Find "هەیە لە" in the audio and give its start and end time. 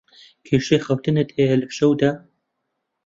1.37-1.67